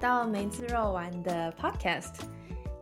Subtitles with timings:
[0.00, 2.20] 到梅子肉丸的 Podcast。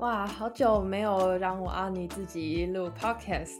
[0.00, 3.54] 哇，好久没有让我阿尼自己录 Podcast。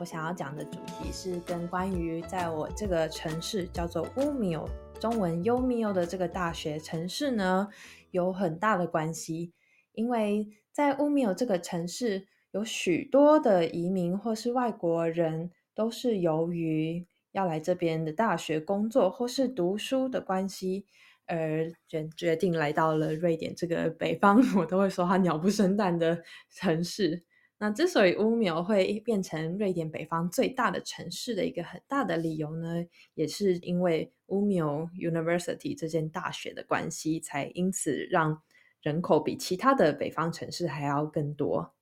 [0.00, 7.68] 我想要讲的主题是跟关于在我这个城市叫做乌米欧（中文优米欧）的这个大学城市呢，
[8.10, 9.52] 有很大的关系。
[9.92, 20.86] 因为在乌米欧这个城市，有许多的移民或是外国人，都是由于要来这边的大学工作或是读书的关系。
[21.30, 26.20] 而决决定来到了瑞典这个北方， 我都会说它鸟不生蛋的
[26.50, 27.22] 城市。
[27.62, 32.84] 那之所以乌苗会变成瑞典北方最大的城市的一个很大的理由呢，
[33.14, 38.42] 也是因为乌苗 University 这间大学的关系，才因此让
[38.82, 41.74] 人口比其他的北方城市还要更多。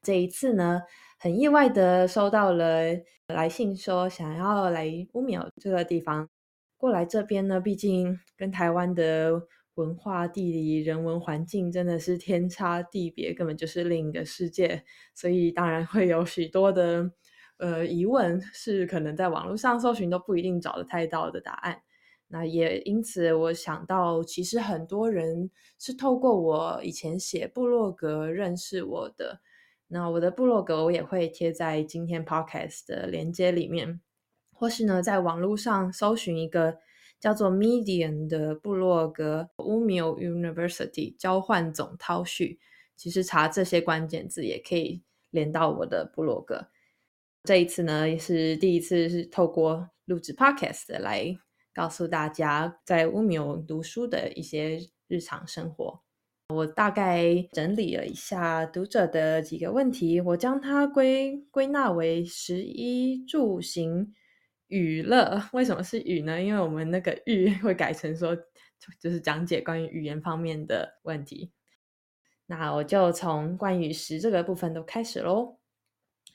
[0.00, 0.82] 这一次呢，
[1.18, 2.84] 很意外的收到了
[3.26, 6.28] 来信，说想要来乌苗这个地方。
[6.76, 9.42] 过来这边呢，毕竟跟台湾的
[9.74, 17.10] 文化、地理、人文环境真的是天差地别，根本就是另一个世界，所以当然会有许多的
[17.58, 21.82] 呃疑问，是可能在网络上搜寻都不一定找得太到的答案。
[22.28, 29.40] 那也因此，我想到其实很多人是透过我以前写部落格认识我的。
[29.88, 34.00] 那我的部落格我也会贴在今天 podcast 的连接里面。
[34.58, 36.78] 或是呢，在网络上搜寻一个
[37.20, 42.58] 叫做 Medium 的部落格 u m i o University 交换总套序，
[42.96, 46.68] 其实查这些关键字也可以连到我的部落格。
[47.44, 51.38] 这一次呢，也是第一次是透过录制 Podcast 来
[51.74, 56.00] 告诉大家在 u m i o 读书的一些日常生活。
[56.48, 64.14] 我大概整理了一下读者的几个问题，我将它归归纳为十一住行。
[64.68, 66.40] 娱乐为什么是语呢？
[66.42, 68.36] 因为我们那个语会改成说，
[69.00, 71.52] 就是讲解关于语言方面的问题。
[72.46, 75.58] 那我就从关于食这个部分都开始喽。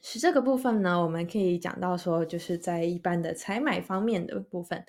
[0.01, 4.83] 食这个部分呢，我们可以讲到说，就是在一般的采买方面的部分，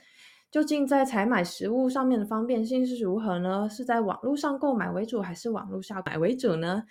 [0.51, 3.69] 究竟在采买食物上面的方便性是如何呢？
[3.69, 6.85] 是在网络上购买为主，还是网络下买为主呢？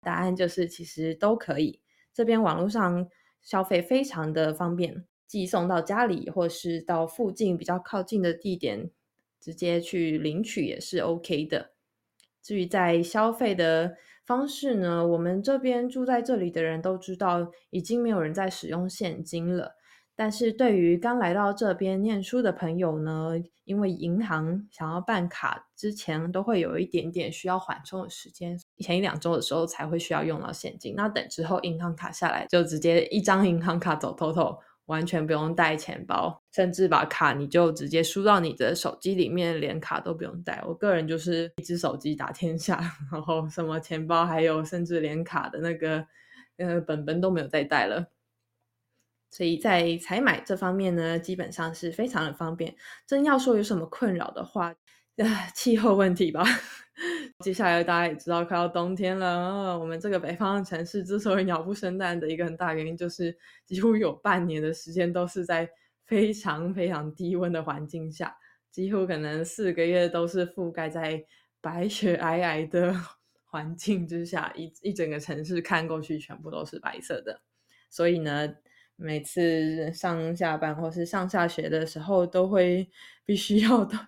[0.00, 1.80] 答案就是其实都可以。
[2.12, 3.08] 这边网络上
[3.40, 5.04] 消费非常的方便。
[5.30, 8.90] 寄送到家里，或是到附近比较靠近的地点，
[9.38, 11.70] 直接去领取也是 OK 的。
[12.42, 13.94] 至于在消费的
[14.26, 19.76] 方式呢，我们这边住在这里的人都知道，已经没有人在使用现金了。
[20.16, 30.94] 但是对于刚来到这边念书的朋友呢，因为银行想要办卡之前，都会有一点点需要缓冲的时间，前一两周的时候才会需要用到现金。
[30.96, 34.58] 那等之后银行卡下来，就直接一张银行卡走透透。
[34.90, 40.60] 完全不用带钱包，甚至把卡你就直接输到你的手机里面，连卡都不用带。
[40.66, 42.80] 我个人就是一只手机打天下，
[43.12, 46.04] 然后什么钱包，还有甚至连卡的那个
[46.56, 48.10] 呃本本都没有再带了。
[49.30, 52.74] 所以在采买这方面呢，基本上是非常的方便。
[53.06, 54.74] 真要说有什么困扰的话，
[55.54, 56.44] 气候问题吧。
[57.44, 59.78] 接下来大家也知道，快要冬天了。
[59.78, 65.68] 我们这个北方的城市之所以鸟不生蛋的一个很大原因，就是几乎有半年的时间都是在
[66.04, 68.36] 非常非常低温的环境下，
[68.70, 71.24] 几乎可能四个月都是覆盖在
[71.62, 72.94] 白雪皑皑的
[73.46, 77.40] 环境之下，一一整个城市看过去全部都是白色的。
[77.88, 78.54] 所以呢，
[78.96, 82.90] 每次上下班或是上下学的时候，都会
[83.24, 83.98] 必须要到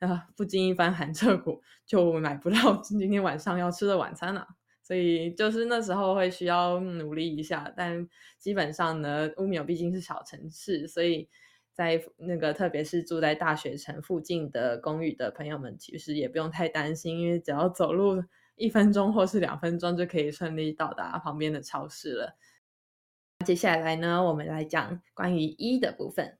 [0.00, 4.46] 啊，不经一番寒彻骨，就买不到 今天晚上要吃的晚餐了。
[4.82, 8.06] 所以就是那时候会需要努力一下，但
[8.38, 11.26] 基本上呢，乌米尔毕竟是小城市，所以
[11.72, 18.22] 在那个特别是住在大学城附近的公寓的朋友们，其实也不用太担心，因为只要走路
[18.56, 22.36] 一分钟或是两分钟就可以顺利到达旁边的超市了。
[23.46, 26.36] 接下来呢，我们来讲关于一的部分。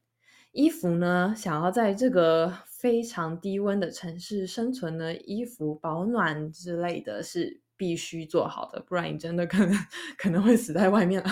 [0.54, 9.76] 衣服呢，想要在这个非常低温的城市生存呢，衣服保暖之类的是必须做好的，不然你真的可能
[10.16, 11.28] 可能会死在外面了。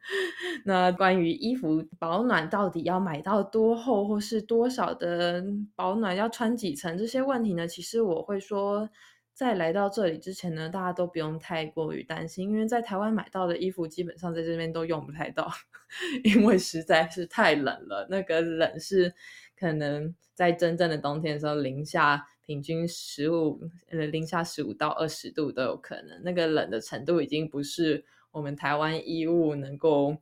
[0.64, 5.44] 那关于衣服保暖到底要买到多厚，或是多少的
[5.76, 7.68] 保暖要穿几层这些问题呢？
[7.68, 8.88] 其实我会说。
[9.34, 15.50] 在来到这里之前呢，大家都不用太过于担心，因为在台湾买到的衣服基本上在这边都用不太到，
[16.22, 18.06] 因为实在是太冷了。
[18.08, 19.12] 那个冷是
[19.58, 23.60] 可能在真正的冬天的时候，零下平均十五
[23.90, 26.22] 呃零下十五到二十度都有可能。
[26.22, 30.16] 那个冷的程度已经不是我们台湾衣物能够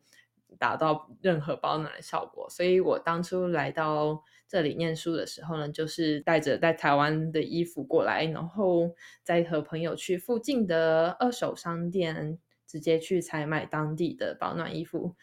[0.59, 2.49] 达到任何保暖的效果。
[2.49, 4.23] 所以我当初来到
[4.53, 15.17] 这里念书的时候呢，就是带着在台湾的衣服过来，然后再和朋友去附近的二手商店直接去采买当地的保暖衣服。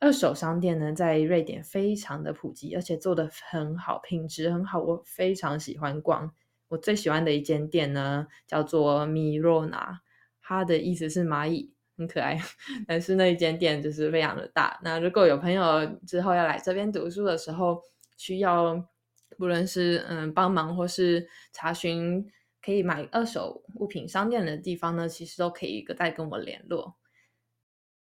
[0.00, 6.34] 二手商店呢，在瑞典非常的普及，而且做的很好，品质很好，我非常喜欢逛。
[6.68, 10.02] 我最喜欢的一间店呢，叫做米若娜，
[10.42, 12.38] 它的意思是蚂蚁，很可爱。
[12.86, 14.78] 但是那一间店就是非常的大。
[14.84, 17.80] 那如果有朋友之后要来这边读书的时候，
[18.16, 18.88] 需要
[19.36, 22.26] 不论是嗯帮忙或是查询
[22.62, 26.96] 可以买二手物品商店的地方呢，其实都可以再跟我联络。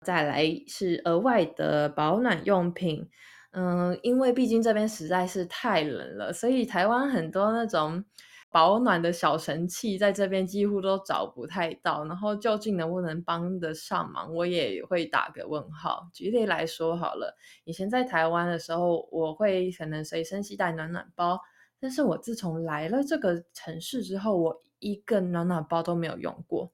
[0.01, 3.09] 再来是额外的保暖用品，
[3.51, 8.03] 嗯，因为毕竟这边实在是太冷了，所以台湾很多那种
[8.53, 12.05] 保暖的小神器在这边几乎都找不太到。
[12.05, 16.07] 然后究竟能不能帮得上忙，我也会打个问号。
[16.13, 21.39] 举例来说好了，以前在台湾的时候，我会可能随身携带暖暖包，
[21.79, 26.71] 但是我自从来了这个城市之后，我一个暖暖包都没有用过，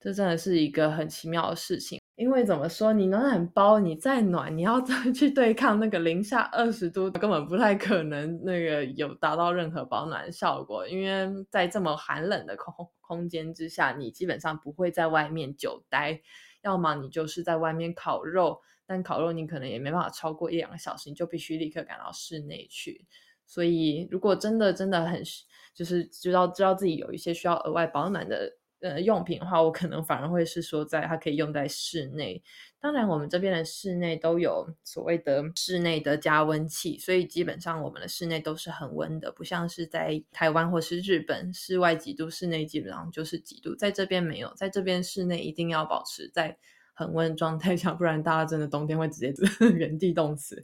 [0.00, 1.99] 这真的是一个很奇妙的事情。
[2.20, 10.86] 因为怎么说，你暖暖包你再暖，你要再 去对抗那个零下二十度，根本不太可能那个有达到任何保暖效果。
[10.86, 16.20] 因为在这么寒冷的空空间之下，你基本上不会在外面久待，
[16.62, 23.06] 要么你就是在外面烤肉，但烤肉你可能也没办法超过一两个小时，你就必须立刻赶到室内去。
[23.46, 25.22] 所以，如果真的真的很
[25.74, 28.59] 就是知道知道自己有一些需要额外保暖的。
[28.80, 32.42] 呃，用品的话，我可能反而会是说，在它可以用在室内。
[32.80, 43.74] 当然，我们这边的室内都有所谓的室内的加温器，所以基本上我们的室内都是很温的，不像是在台湾或是日本，室外几度，室内基本上就是几度。
[43.74, 46.56] 在这边没有，在这边室内一定要保持在。
[47.00, 49.32] 恒温状态下，不然大家真的冬天会直接
[49.74, 50.62] 原地冻死。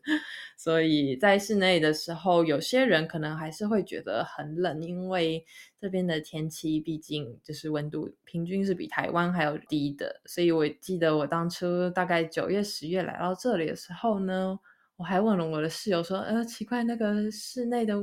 [0.58, 5.42] 所以在室内的时候，有些人可能还是会觉得很冷，因为
[5.80, 10.20] 这边的天气毕竟就是温度平均是比台湾还要低的。
[10.26, 14.58] 所以我记得我当初大概九月、十月来到这里的时候呢，
[14.96, 17.94] 我还问了我的室友说：“呃，奇怪，那个室内的。”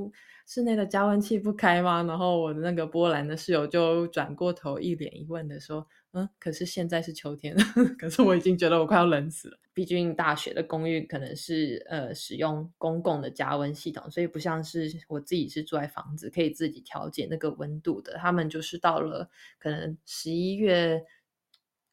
[0.45, 2.04] 室内的加温器不开吗？
[2.04, 7.56] 然后我的那个波兰的室友就转过头，一脸疑问的说：“嗯，可是现在是秋天，
[7.98, 9.57] 可是我已经觉得我快要冷死了。
[9.74, 18.13] 毕竟大学的公寓可能是呃使用公共的加温系统，所以不像是我自己是住在房子可以自己调节那个温度的。
[18.18, 19.30] 他们就是到了
[19.60, 21.04] 可能十一月。”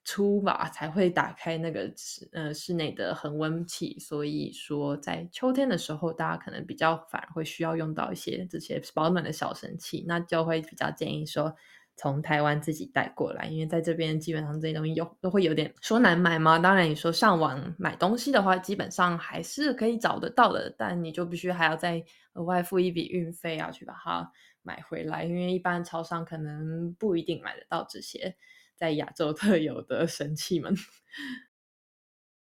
[0.05, 11.55] 初吧才会打开那个室呃室内的恒温器，所以说在秋天的时候，大家可能比较反而会需要用到一些这些保暖的小神器，那就会比较建议说
[11.97, 16.58] 从台湾自己带过来，因为在这边基本上这些东西有都会有点说难买嘛。
[16.58, 22.02] 当然你说上网买东西的话，基本上还是可以找得到的，但你就必须还要再
[22.32, 24.32] 额外付一笔运费啊，去把它
[24.62, 28.35] 买回来，因为一般超商可能不一定买得到这些。
[28.81, 30.75] 在亚洲特有的神器们，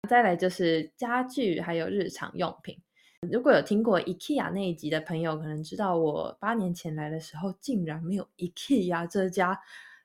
[0.08, 2.80] 再来就是家具还有日常用品。
[3.30, 9.50] 如果有听过 IKEA 那一集的朋友，可能知道我八年前来的时候，竟然没有 IKEA 这家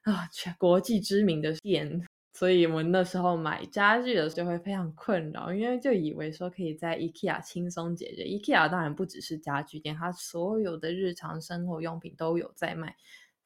[0.02, 8.24] 啊全国际知名的店，所以我们那时候买家具的时候会非常困扰，因为就以为说可以在 IKEA 轻松解决。
[8.24, 12.98] IKEA 当然不只是家具店，它所有的日常生活用品都有在卖。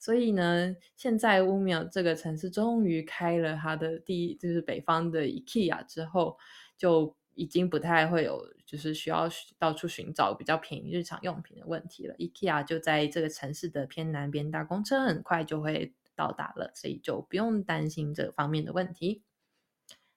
[0.03, 6.37] 所以呢，现在乌苗这个城市终于开了它的第一，就是北方的 IKEA 之后，
[6.77, 12.13] 就已经不太会有就是需要到处寻找比较便宜日常用品的问题了。
[12.15, 19.23] IKEA 就在这个城市的偏南边，搭公车很快就会到达了，所以就不用担心这方面的问题。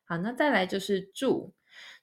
[0.04, 1.54] 好，那再来就是住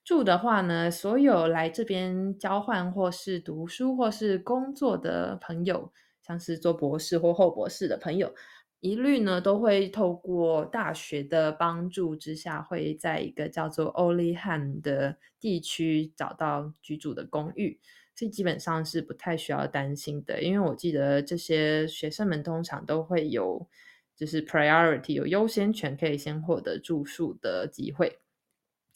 [0.06, 5.92] 住的话呢，所有来这边交换或是读书或是工作的朋友。
[6.26, 8.34] 像是做博士或后博士的朋友，
[8.80, 17.80] 一律呢都会透过大学的帮助之下，会在一个叫做欧利汉的地区找到居住的公寓，
[18.16, 20.42] 所以基本上是不太需要担心的。
[20.42, 23.68] 因为我记得这些学生们通常都会有
[24.16, 28.23] 就是 priority 有优先权，可以先获得住宿的机会。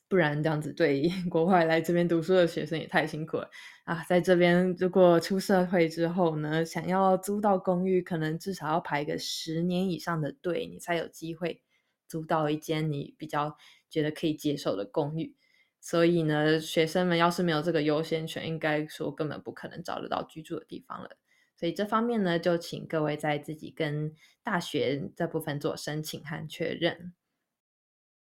[0.10, 3.50] 不然这样子对 国外来这边读书的学生也太辛苦了
[3.84, 4.04] 啊！
[4.08, 11.62] 在这边如果出社会之后呢，想要租到公寓，可能至少要排个十年以上的队，你才有机会
[12.08, 13.58] 租到一间你比较
[13.90, 15.36] 觉得可以接受的公寓。
[15.80, 21.18] 所以呢，学生们要是没有这个优先权，应该说根本不可能找得到居住的地方了。
[21.56, 27.14] 所以这方面呢，就请各位在自己跟大学这部分做申请和确认。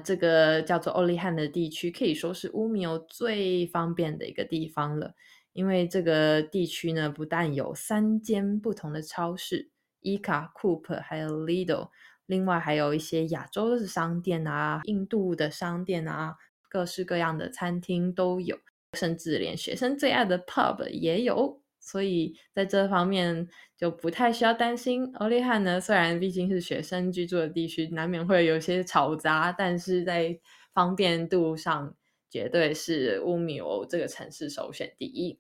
[0.04, 5.14] 这个叫做欧利汉的地区，可以说是乌米欧最方便的一个地方了。
[5.54, 11.90] 因为这个地区呢，不但有三间不同的超市，伊卡、Coop 还有 Lidl，
[12.26, 16.36] 另外还有一些亚洲的商店啊、印度的商店啊，
[16.70, 18.58] 各式各样的餐厅都有，
[18.98, 21.61] 甚至连学生最爱的 Pub 也有。
[21.82, 25.12] 所以在这方面就不太需要担心。
[25.16, 30.40] 欧利汉呢，虽然毕竟是学生居住的地区，难免会有些嘈杂，但是在
[30.74, 31.96] 方便度上，
[32.30, 35.40] 绝对是乌米欧这个城市首选第一。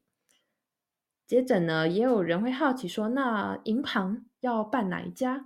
[1.27, 5.45] 接着呢，也有人会好奇说，那银行要办哪一家？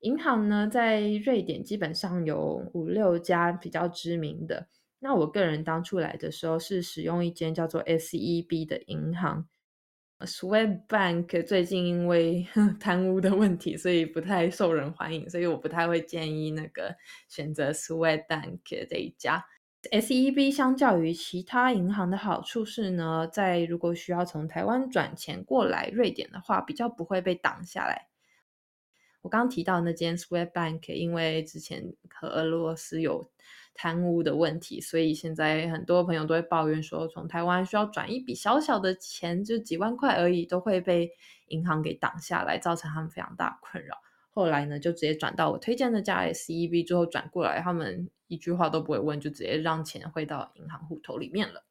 [0.00, 4.66] 银行呢，在瑞典基本上有五六家比较知名的。
[4.98, 9.46] 那我个人当初来的时候是使用一间叫做 SEB 的银行。
[10.26, 12.46] Swedbank 最近因为
[12.80, 16.94] 贪污的问题，所以不太受人欢迎，所以我不太会建议那个
[17.28, 19.44] 选择 Swedbank 这一家。
[19.90, 28.06] SEB 相较于其他银行的好处是呢，在如果需要从台湾转钱过来瑞典的话，比较不会被挡下来。
[29.22, 33.30] 我刚提到那间 Swedbank，因为之前和俄罗斯有。
[33.74, 41.10] 贪污的问题，所以现在很多朋友都会抱怨说，从台湾需要转一笔小小的钱，就几万块而已，都会被
[41.46, 43.96] 银行给挡下来，造成他们非常大困扰。
[44.28, 51.64] 后来呢，就直接转到我推荐的家 SEB 之后转过来，他们一句话都不会问，就直接让钱汇到银行户头里面了。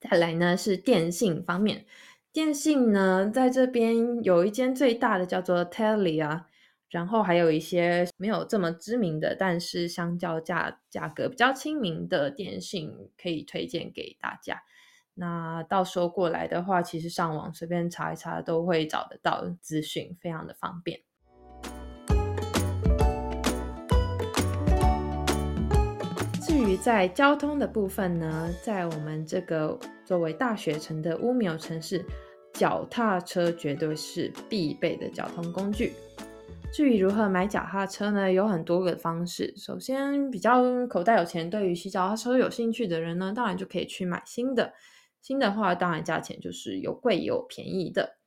[0.00, 1.86] 再来呢是电信方面，
[2.36, 6.44] 电信呢在这边有一间最大的叫做 Telia。
[6.90, 14.62] 然后还有一些没有这么知名的，但是相较价价格比较亲民的电信，可以推荐给大家。
[15.14, 21.00] 那到时候过来的话，其实上网随便查一查都会找得到资讯，非常的方便。
[26.76, 32.04] 在交通的部分呢，在我们这个作为大学城的乌米尔城市，
[32.52, 35.92] 脚踏车绝对是必备的交通工具。
[36.72, 38.30] 至于如何买脚踏车呢？
[38.30, 39.54] 有很多个方式。
[39.56, 44.72] 首先，比较口袋有钱，对于骑脚踏车有兴趣的人呢，当然就可以去买新的。
[45.22, 48.18] 新的话，当然价钱就是有贵有便宜的。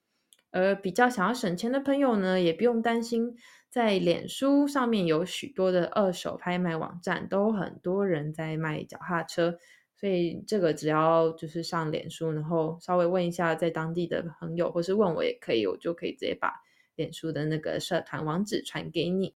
[0.51, 3.35] 而比较想要省钱的朋友呢，也不用担心，
[3.69, 9.57] 在脸书上面有许多的二手拍卖网站，都很多人在卖脚踏车。
[9.95, 16.53] 所以这个只要就是上脸书，然后稍微问一下在当地的朋友，或是问我也可以，我就可以直接把。
[16.95, 19.33] 脸书的那个社团网址传给你。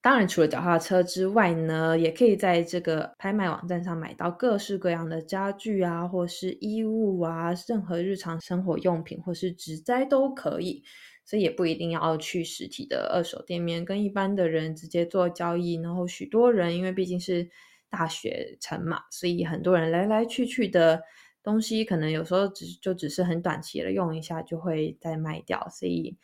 [0.00, 10.82] 当然，除了脚踏车之外呢，也可以在这个拍卖网站上买到各式各样的家具啊，或是衣物啊，任何日常生活用品或是植栽都可以。
[11.24, 15.74] 所以也不一定要去实体的二手店面跟一般的人直接做交易。
[15.74, 17.48] 然后许多人因为毕竟是
[17.88, 21.02] 大学城嘛，所以很多人来来去去的
[21.42, 26.16] 东西，可能有时候只就只是很短期的用一下就会再卖掉，所以。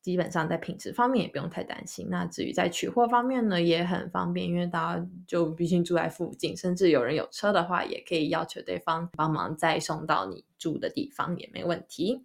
[0.00, 2.06] 基本上在品质方面也不用太担心。
[2.08, 12.24] 那至于在取货方面呢，也很方便，因为大家就毕竟住在附近，甚至有人有车的话，也可以要求对方帮忙再送到你住的地方也没问题。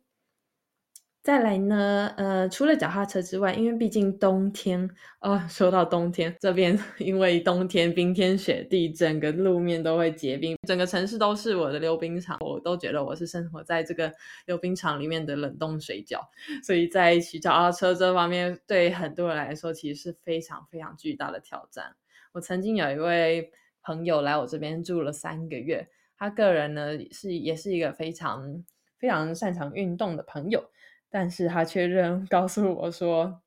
[1.24, 4.90] 再来呢，呃，除了脚踏车之外，因为毕竟冬天
[5.22, 14.12] 哦， 说到冬天，这边 因为冬天冰天雪地，整个路面都会结冰，整个城市都是我的溜冰场，我都觉得我是生活在这个
[14.48, 16.20] 溜冰场里面的冷冻水饺，
[16.62, 21.96] 所以在骑脚踏车这方面，对很多人来说，其实是非常非常巨大的挑战。
[22.34, 23.50] 我曾经有一位
[23.82, 25.88] 朋友来我这边住了三个月，
[26.18, 28.66] 他个人呢是也是一个非常
[29.00, 30.70] 非常擅长运动的朋友。
[31.14, 33.40] 但是他却认告诉我说：“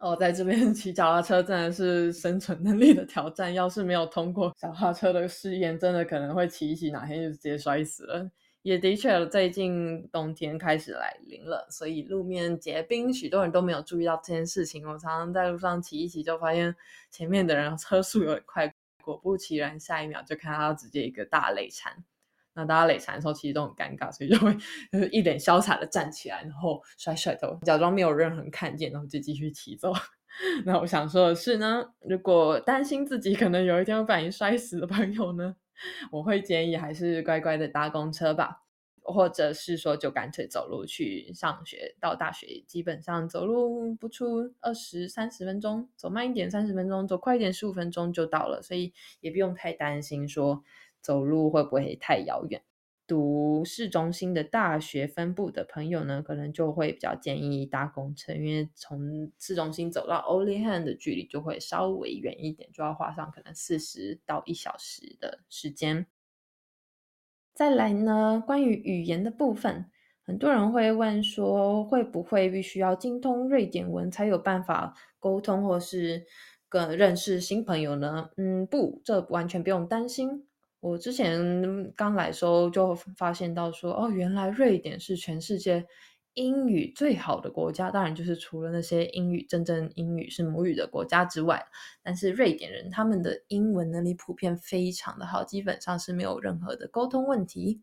[0.00, 3.54] 哦，在这边 骑脚踏车真的是生存能力的挑战。
[3.54, 8.30] 要是没有通过脚踏车的试验，真的可能会骑一骑，哪天就直接摔死了。”
[8.60, 14.86] 也的确，最近冬天开始来临了，所以路面结冰，许多人都没有注意到这件事情。
[14.86, 16.76] 我常常在路上骑一骑，就发现
[17.10, 18.70] 前面的人车速有点快，
[19.02, 22.04] 果不其然，下一秒就看到他直接一个大累残。
[22.56, 24.52] 那大家累残的时候，其实都很尴尬，所以就会
[24.90, 29.92] 就是一脸潇洒的站起来，然后甩甩头，假装没有任何人看见，然后就继续骑走。
[30.64, 35.56] 那我想说的是呢，如果担心自己可能有一天会把你摔死的朋友呢，
[36.10, 38.62] 我会建议还是乖乖的搭公车吧，
[39.02, 41.94] 或者是说就干脆走路去上学。
[42.00, 50.62] 到大学基本上走路不出二十三十分钟，走慢一点三十分钟，走快一点十五分钟就到了，所以也不用太担心说。
[51.06, 52.60] 走路会不会太遥远？
[53.06, 66.08] 读市中心的大学分部的朋友呢，可能就会比较建议搭公车，因为从市中心走到 o l y h a n 的距离就会稍微远一点，就要花上可能四十到一小时的时间。
[67.54, 69.88] 再来呢，关于语言的部分，
[70.24, 76.26] 很多人会问说，会不会必须要精通瑞典文才有办法沟通或是
[76.68, 78.30] 跟认识新朋友呢？
[78.36, 80.48] 嗯，不，这完全不用担心。
[80.80, 85.84] 我之前刚来时候就发现到说，哦，原来瑞典是全世界
[86.34, 87.90] 英语最好的国家。
[87.90, 91.64] 当然，就是除了那些英语真正英语是母语的国家之外，
[92.02, 97.80] 但是瑞典人他们的英文能力普遍非常的好，基本上是没有任何的沟通问题。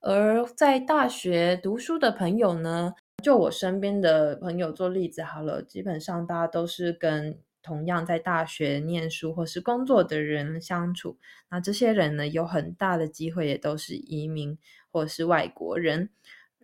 [0.00, 2.92] 而在大学读书的朋友呢，
[3.24, 7.38] 就我身边的朋友做例子好了，基本上大家都是跟。
[7.66, 11.18] 同样在大学念书或是工作的人相处，
[11.50, 14.56] 那这些人呢，有很大的机会也都是移民
[14.92, 16.10] 或是外国人，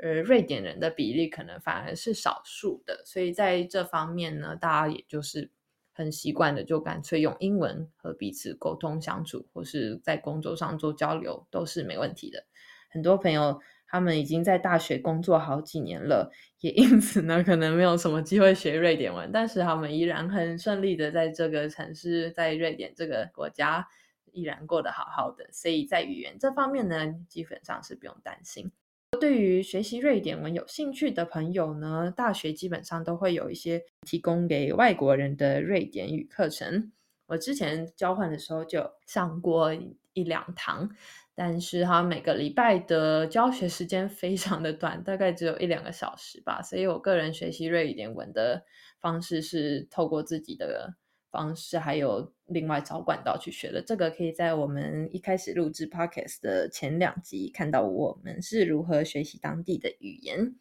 [0.01, 5.51] 而瑞典人的比例可能反而是少数的，所以在这方面呢，大家也就是
[5.93, 12.47] 很习惯的，就干脆用英文和彼此沟通相处，或是在工作上做交流都是没问题的。
[12.89, 13.61] 很多朋友。
[13.93, 23.87] 他们已经在大学工作好几年了，也因此呢，可能没有什么机会学瑞典文，但是他们依然很顺利的在这个城市，在瑞典这个国家
[24.33, 25.47] 依然过得好好的。
[25.53, 28.73] 所以在语言这方面呢，基本上是不用担心。
[29.21, 36.91] 对于学习瑞典文有兴趣的朋友呢，大学基本上都会有一些提供给外国人的瑞典语课程。
[37.27, 39.75] 我之前交换的时候就上过
[40.15, 40.89] 一两堂。
[41.35, 46.61] 但是他每个礼拜的教学时间非常的短，大概只有一两个小时吧。
[46.61, 48.65] 所以我个人学习瑞典文的
[49.01, 50.95] 方式是透过自己的
[51.31, 53.81] 方式，还有另外找管道去学的。
[53.81, 60.55] 这个可以在我们一开始录制 podcast 的前两集看到我们是如何学习当地的语言。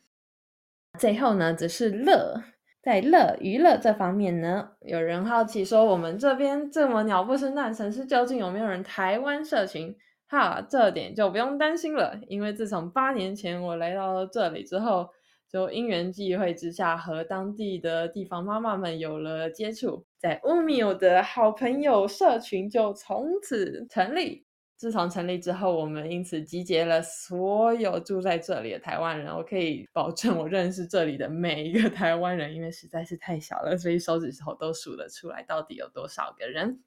[0.97, 2.41] 最后呢，则是乐，
[2.81, 9.97] 在乐娱乐这方面呢，有人好奇说，我们这边这么鸟不生蛋城市，究竟有没有人台湾社群？
[10.31, 15.09] 哈，这点就不用担心了，因为自从八年前我来到了这里之后，
[15.49, 24.45] 就因缘际会之下和当地的地方妈妈们有了接触，在乌米欧的好朋友社群就从此成立。
[24.77, 36.79] 自从成立之后，我们因此集结了所有住在这里的台湾人，我可以保证我认识这里的每一个台湾人，因为实在是太小了，所以手指头都数得出来到底有多少个人。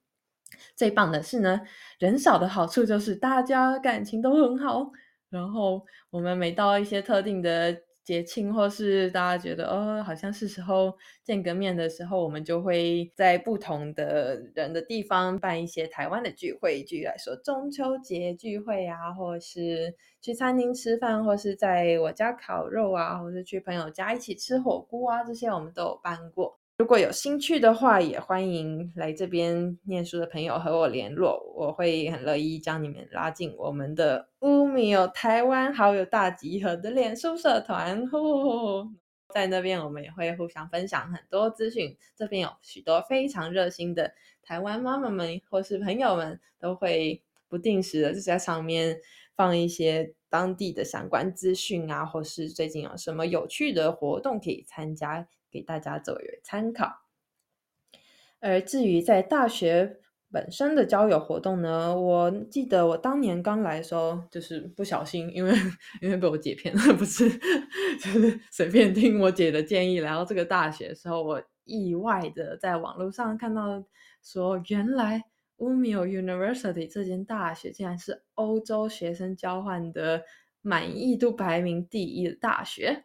[0.77, 1.61] 最棒的是呢，
[1.99, 4.91] 人少的好处就是大家感情都很好。
[5.31, 16.85] 然后我们每到一些特定的节庆，或是大家觉得哦，好像是时候见个面的时候，我们就会在不同的人的地方办一些台湾的聚会。
[16.85, 26.61] 举例来说，中秋节聚会啊，或是去餐厅吃饭，或是在我家烤肉啊，或是去朋友家一起吃火锅啊，这些我们都有办过。
[26.77, 38.05] 如果有兴趣的话，也欢迎来这边念书的朋友和我联络，我会很乐意将你们拉进我们的乌米有台湾好友大集合的脸书社团。
[39.33, 41.97] 在那边，我们也会互相分享很多资讯。
[42.17, 48.99] 这边有许多非常热心的台湾妈妈们或是朋友们，都会不定时的就在上面
[49.37, 55.29] 放一些当地的相关资讯啊，或是最近有什么有趣的活动可以参加。
[55.55, 57.05] 给大家作为参考。
[58.41, 65.55] 而至于在大学本身的交友活动呢，我记得我当年刚来的时候，就是不小心，因为
[66.03, 73.85] 因为被我姐骗了， 不是，就是随便听我姐的建议来到这个大学的时候，我意外的在网络上看到
[74.23, 75.23] 说，原来
[75.57, 80.25] Umeå University 这间大学竟然是欧洲学生交换的
[80.61, 83.05] 满意度排名第一的大学。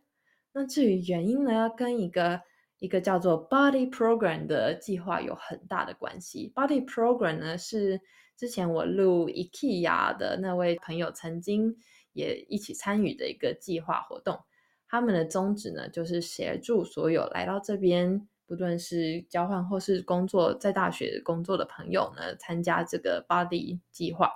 [0.52, 2.42] 那至于原因呢，跟一个
[2.80, 6.52] 一个叫做 Body Program 的计划有很大的关系。
[6.56, 8.02] Body Program 呢是
[8.36, 11.76] 之前我录 IKEA 的那位朋友曾经
[12.14, 14.40] 也一起参与的一个计划活动。
[14.88, 24.32] 他们的宗旨呢，就是协助所有来到这边，不论是交换或是工作，在大学工作的朋友呢，参加这个 Body 计划。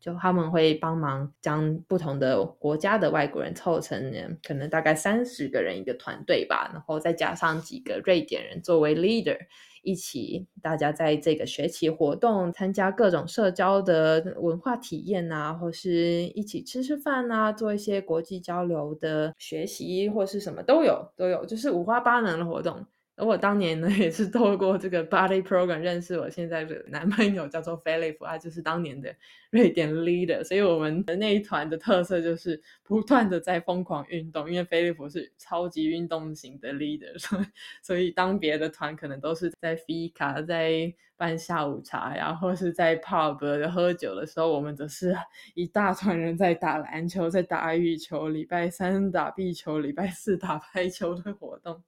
[0.00, 9.36] 就他们会帮忙将不同的国家的外国人凑成，可能大概三十个人一个团队吧，然后再加上几个瑞典人作为 leader，
[9.82, 15.90] 一起大家在这个学期活动参加各种社交的文化体验啊，或是
[16.28, 22.86] 一起吃吃饭啊，做一些国际交流的学习或是什么都有都有，就是五花八门的活动。
[23.18, 29.12] 而我当年呢，也是透过这个 Body Program 认识我现在的男朋友，叫做 Philip，他就是当年的
[29.50, 30.44] 瑞典 Leader。
[30.44, 37.44] 所以我们的那一团的特色就是不断的在疯狂运动，因为 Philip 是超级运动型的 Leader，所以
[37.82, 45.12] 所以当别的团可能都是在 Fika 在办下午茶呀，或是在 Pub 喝酒的时候，我们则是
[45.54, 51.82] 一大团人在打篮球，在打羽球，礼拜三打壁球，礼拜四打排球的活动。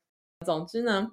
[0.44, 1.12] 总之呢。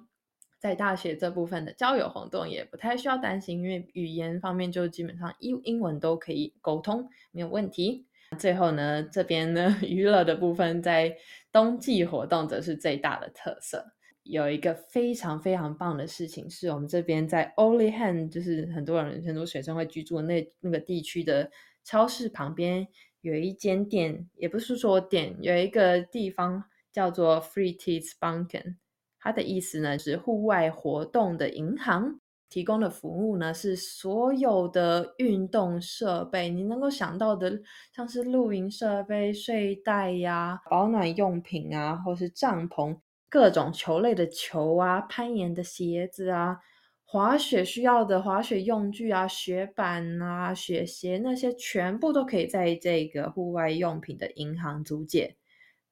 [0.58, 8.06] 在大学这部分的交友活动也不太需要担心，因为语言方面就基本上英英文都可以沟通，没有问题。
[8.38, 11.16] 最后呢，这边呢 娱乐的部分在
[11.50, 13.92] 冬季活动则是最大的特色。
[14.24, 21.50] 有一个非常非常棒的事情，是我们这边在 Only Hand，就是很多人很多学生会居住的那那个地区的
[21.82, 22.86] 超市旁边
[23.22, 28.76] 有一间店，也不是说店，有一个地方叫做 Free Tees Bunken。
[29.20, 37.60] 它的意思呢是户外活动的银行提供的服务呢是所有的运动设备，你能够想到的，
[37.94, 46.58] 像是露营设备、睡袋呀、保暖用品啊，或是帐篷、各种球类的球啊、攀岩的鞋子啊、
[47.04, 55.37] 滑雪需要的滑雪用具啊、雪板啊、雪鞋那些，全部都可以在这个户外用品的银行租借。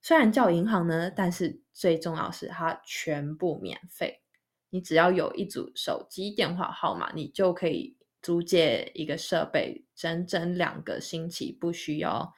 [0.07, 4.21] 虽然叫银行呢，但是最重要是它全部免费。
[4.71, 12.33] 你只要有一组手机电话号码，你就可以租借一个设备，整整两个星期，不需要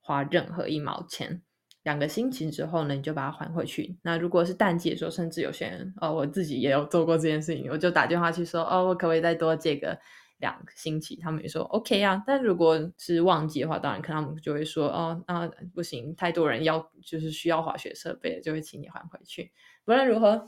[0.00, 1.42] 花任何一毛钱。
[1.82, 3.98] 两个星期之后呢，你就把它还回去。
[4.00, 10.00] 那如果是淡季的时候，甚至有些人哦，我自己也有做过这件事情，我就打电话去说哦，我可不可以再多借个？
[10.40, 12.22] 两个星期，他们也说 OK 啊。
[12.26, 19.52] 但如果是旺季的话，当然可能他们就会说哦，那不行，太多人要就是需要滑雪设备，就会请你还回去。
[19.86, 20.46] 无论如何，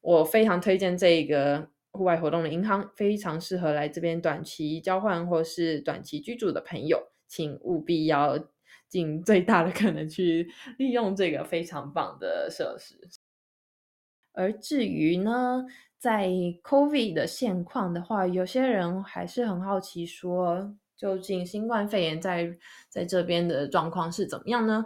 [0.00, 8.38] 我非常推荐这个户外活动的银行，非常适合来这边短期交换或是短期居住的朋友，请务必要
[8.88, 12.96] 尽最大的可能去利用这个非常棒的设施。
[14.32, 15.66] 而至于呢？
[16.02, 16.26] 在
[16.64, 22.52] COVID 的现况的话，有些人还是很好奇，说究竟新冠肺炎在
[22.88, 24.84] 在这边的状况是怎么样呢？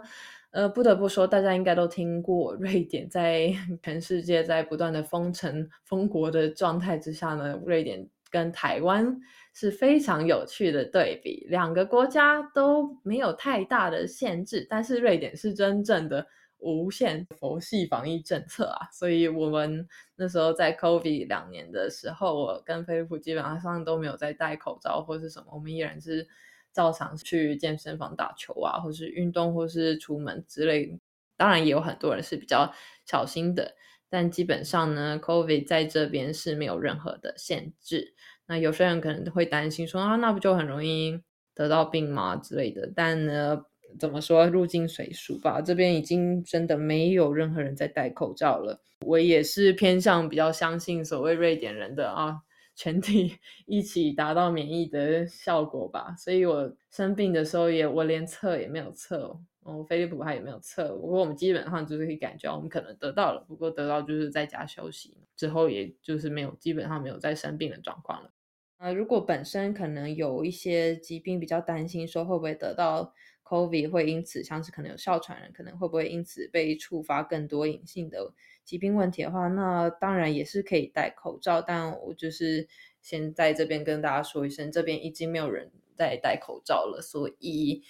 [0.51, 3.51] 呃，不得不说，大家应该都听过，瑞典在
[3.81, 9.19] 全世界在不断的封城封国的状态之下呢，瑞典跟台湾
[9.55, 16.27] 是非常有趣的对比，两个国家都没有太大的限制，但是瑞典是真正的。
[16.59, 26.27] 无限佛系防疫政策啊，所以我们那时候在 COVID 两年的时候，我跟菲利普基本上都没有在戴口罩或是什么，我们依然是
[26.73, 30.99] 照常去健身房打球啊，或是运动，或是出门之类。
[31.37, 32.73] 当然也有很多人是比较
[33.05, 33.75] 小心的，
[34.09, 38.15] 但基本上呢，COVID 在这边是没有任何的限制。
[38.47, 41.21] 那有些人可能会担心说啊，那不就很容易
[41.53, 42.91] 得到病吗之类的？
[42.95, 43.63] 但呢？
[43.99, 48.81] 怎么说入境水俗吧，这边已经真的没有任何人在戴口罩了。
[49.05, 52.41] 我也是偏向比较相信所谓瑞典人的啊，
[52.75, 56.15] 全体 一起达到免疫的效果吧。
[56.17, 60.95] 所以我生病的时候也我连测也没有测，哦，菲利普他也没有测。
[60.95, 68.31] 不过我们基本上就是可以感觉我们可能得到了，不过得到就是在家休息之后，也就是没有基本上没有再生病的状况了。
[68.77, 73.13] 啊，如果本身可能有一些疾病比较担心，说会不会得到。
[73.47, 78.33] COVID 会因此像是可能有哮喘人，可能会不会因此被触发更多隐性的
[78.65, 81.61] 疾病问题的话，那当然也是可以戴口罩。
[81.61, 82.67] 但我就是
[83.01, 87.01] 先在这边跟大家说一声，这边已经没有人在戴口罩了。
[87.01, 87.81] 所以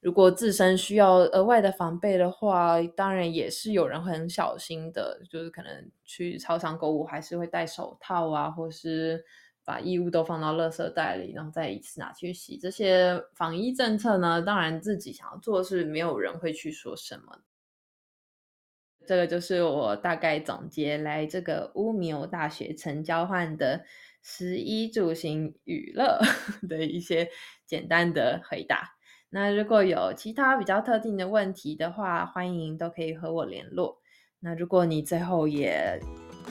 [0.00, 9.24] 如果自身需要额外的防备的话，当然也是有人很小心的，就是可能去超商购物还是会戴手套啊，或是。
[9.64, 12.58] 把衣物都放到垃圾袋里，然后再一次拿去洗。
[12.58, 17.40] 这些防疫政策呢，当然自己想要做是没有人会去说什么。
[19.06, 23.84] 这个就是我大概总结来这个乌米欧大学城交换的
[24.22, 26.18] 十一住行娱乐
[26.68, 27.28] 的一些
[27.66, 28.96] 简单的回答。
[29.28, 34.00] 那如果有其他比较特定的问题的话，欢迎都可以和我联络。
[34.40, 36.00] 那如果你最后也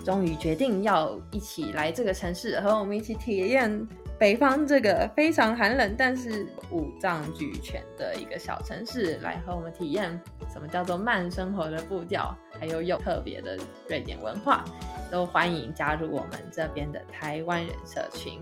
[0.04, 3.88] 终于决定要一起来这个城市，和我们一起体验
[4.20, 10.20] 北方这个非常寒冷但是五脏俱全的一个小城市，来和我们体验
[10.52, 13.58] 什么叫做慢生活的步调，还有有特别的
[13.90, 14.64] 瑞典文化，
[15.12, 18.40] 都欢迎加入我们这边的台湾人社群，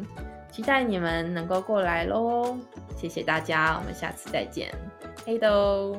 [0.52, 2.58] 期待你们能够过来喽！
[2.96, 4.72] 谢谢大家，我们下次再见，
[5.26, 5.96] 嘿都。